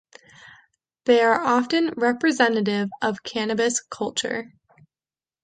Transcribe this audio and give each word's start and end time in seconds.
They 1.05 1.19
are 1.21 1.39
often 1.39 1.91
representative 1.95 2.89
of 3.03 3.21
cannabis 3.21 3.81
culture. 3.83 4.51